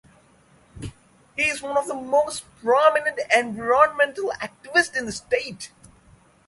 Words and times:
He 1.35 1.43
is 1.43 1.61
one 1.61 1.77
of 1.77 1.85
the 1.87 1.93
most 1.93 2.45
prominent 2.59 3.19
environmental 3.37 4.31
activists 4.41 4.97
in 4.97 5.05
the 5.05 5.11
state. 5.11 5.71